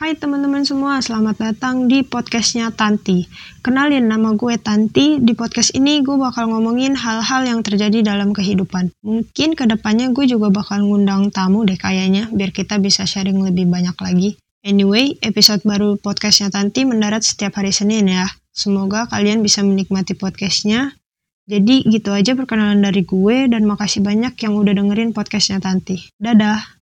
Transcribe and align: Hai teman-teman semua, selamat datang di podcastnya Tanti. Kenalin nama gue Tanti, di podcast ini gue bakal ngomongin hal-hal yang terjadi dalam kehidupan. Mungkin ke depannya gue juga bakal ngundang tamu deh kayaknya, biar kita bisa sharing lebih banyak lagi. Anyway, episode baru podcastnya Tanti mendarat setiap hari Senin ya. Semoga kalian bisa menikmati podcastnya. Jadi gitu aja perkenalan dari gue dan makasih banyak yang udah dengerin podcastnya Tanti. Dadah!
Hai 0.00 0.16
teman-teman 0.16 0.64
semua, 0.64 0.96
selamat 1.04 1.36
datang 1.36 1.84
di 1.84 2.00
podcastnya 2.00 2.72
Tanti. 2.72 3.28
Kenalin 3.60 4.08
nama 4.08 4.32
gue 4.32 4.56
Tanti, 4.56 5.20
di 5.20 5.36
podcast 5.36 5.76
ini 5.76 6.00
gue 6.00 6.16
bakal 6.16 6.48
ngomongin 6.48 6.96
hal-hal 6.96 7.44
yang 7.44 7.60
terjadi 7.60 8.00
dalam 8.00 8.32
kehidupan. 8.32 8.96
Mungkin 9.04 9.52
ke 9.52 9.68
depannya 9.68 10.08
gue 10.16 10.24
juga 10.24 10.48
bakal 10.48 10.88
ngundang 10.88 11.28
tamu 11.28 11.68
deh 11.68 11.76
kayaknya, 11.76 12.32
biar 12.32 12.48
kita 12.48 12.80
bisa 12.80 13.04
sharing 13.04 13.44
lebih 13.44 13.68
banyak 13.68 13.92
lagi. 14.00 14.40
Anyway, 14.64 15.20
episode 15.20 15.60
baru 15.68 16.00
podcastnya 16.00 16.48
Tanti 16.48 16.88
mendarat 16.88 17.20
setiap 17.20 17.60
hari 17.60 17.68
Senin 17.68 18.08
ya. 18.08 18.24
Semoga 18.56 19.04
kalian 19.04 19.44
bisa 19.44 19.60
menikmati 19.60 20.16
podcastnya. 20.16 20.96
Jadi 21.44 21.84
gitu 21.84 22.16
aja 22.16 22.32
perkenalan 22.32 22.80
dari 22.80 23.04
gue 23.04 23.52
dan 23.52 23.68
makasih 23.68 24.00
banyak 24.00 24.32
yang 24.32 24.56
udah 24.56 24.72
dengerin 24.72 25.12
podcastnya 25.12 25.60
Tanti. 25.60 26.08
Dadah! 26.16 26.79